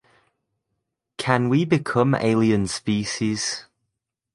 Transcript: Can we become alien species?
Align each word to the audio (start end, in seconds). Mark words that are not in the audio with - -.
Can 1.17 1.47
we 1.47 1.63
become 1.63 2.15
alien 2.15 2.65
species? 2.65 3.67